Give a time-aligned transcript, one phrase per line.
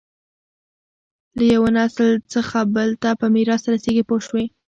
[1.37, 4.45] له یوه نسل څخه بل ته په میراث رسېږي پوه شوې!.